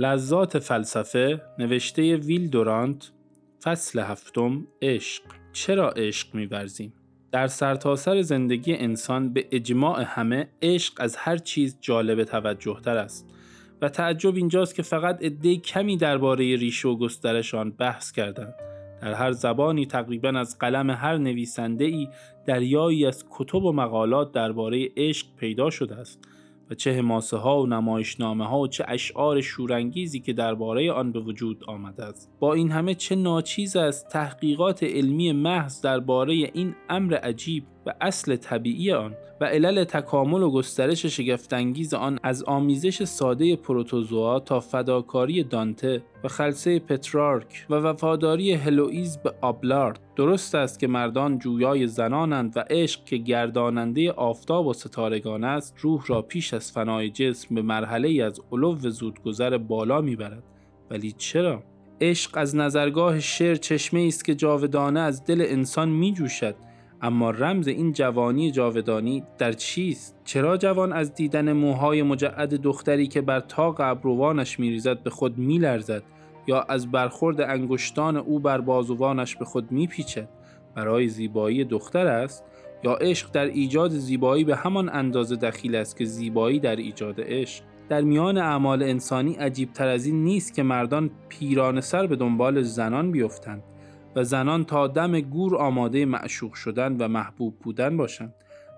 [0.00, 3.10] لذات فلسفه نوشته ویل دورانت
[3.62, 5.22] فصل هفتم عشق.
[5.52, 6.92] چرا عشق میورزیم؟
[7.32, 12.96] در سرتاسر سر زندگی انسان به اجماع همه عشق از هر چیز جالب توجه تر
[12.96, 13.26] است
[13.82, 18.54] و تعجب اینجاست که فقط عده کمی درباره ریشه و گسترش آن بحث کردند.
[19.02, 22.08] در هر زبانی تقریبا از قلم هر نویسنده ای
[22.46, 26.18] دریایی از کتب و مقالات درباره عشق پیدا شده است.
[26.70, 31.20] و چه حماسه ها و نمایشنامه ها و چه اشعار شورانگیزی که درباره آن به
[31.20, 32.30] وجود آمده است.
[32.40, 38.36] با این همه چه ناچیز است تحقیقات علمی محض درباره این امر عجیب و اصل
[38.36, 45.44] طبیعی آن و علل تکامل و گسترش شگفتانگیز آن از آمیزش ساده پروتوزوا تا فداکاری
[45.44, 52.52] دانته و خلسه پترارک و وفاداری هلوئیز به آبلارد درست است که مردان جویای زنانند
[52.56, 57.62] و عشق که گرداننده آفتاب و ستارگان است روح را پیش از فنای جسم به
[57.62, 60.42] مرحله از علو زودگذر بالا می‌برد.
[60.90, 61.62] ولی چرا؟
[62.00, 66.54] عشق از نظرگاه شعر چشمه است که جاودانه از دل انسان می جوشد
[67.02, 73.20] اما رمز این جوانی جاودانی در چیست؟ چرا جوان از دیدن موهای مجعد دختری که
[73.20, 76.02] بر تاق ابروانش میریزد به خود میلرزد
[76.46, 80.28] یا از برخورد انگشتان او بر بازوانش به خود میپیچد؟
[80.74, 82.44] برای زیبایی دختر است
[82.84, 87.64] یا عشق در ایجاد زیبایی به همان اندازه دخیل است که زیبایی در ایجاد عشق؟
[87.88, 92.62] در میان اعمال انسانی عجیب تر از این نیست که مردان پیران سر به دنبال
[92.62, 93.62] زنان بیفتند.
[94.18, 98.34] و زنان تا دم گور آماده معشوق شدن و محبوب بودن باشند.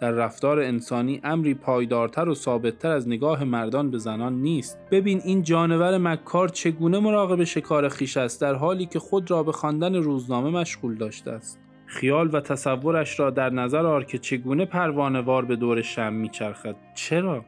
[0.00, 4.78] در رفتار انسانی امری پایدارتر و ثابتتر از نگاه مردان به زنان نیست.
[4.90, 9.52] ببین این جانور مکار چگونه مراقب شکار خیش است در حالی که خود را به
[9.52, 11.58] خواندن روزنامه مشغول داشته است.
[11.86, 16.76] خیال و تصورش را در نظر آر که چگونه پروانه وار به دور شم میچرخد.
[16.94, 17.44] چرا؟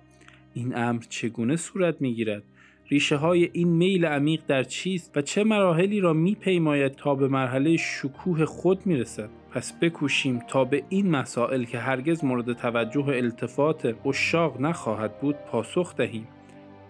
[0.55, 2.43] این امر چگونه صورت می‌گیرد؟
[2.89, 7.77] ریشه های این میل عمیق در چیست و چه مراحلی را میپیماید تا به مرحله
[7.77, 14.07] شکوه خود می‌رسد؟ پس بکوشیم تا به این مسائل که هرگز مورد توجه و التفات
[14.07, 16.29] اشاق نخواهد بود پاسخ دهیم.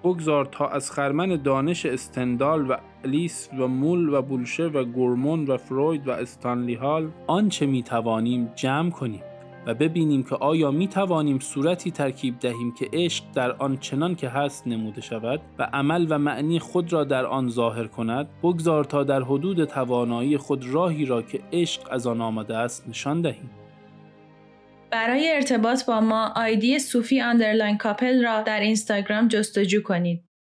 [0.05, 5.57] بگذار تا از خرمن دانش استندال و الیس و مول و بولشه و گورمون و
[5.57, 9.23] فروید و استانلی هال آنچه می‌توانیم جمع کنیم.
[9.67, 14.29] و ببینیم که آیا می توانیم صورتی ترکیب دهیم که عشق در آن چنان که
[14.29, 19.05] هست نموده شود و عمل و معنی خود را در آن ظاهر کند بگذار تا
[19.05, 23.51] در حدود توانایی خود راهی را که عشق از آن آمده است نشان دهیم.
[24.91, 30.26] برای ارتباط با ما آیدی صوفی underline couple را در اینستاگرام جستجو کنید.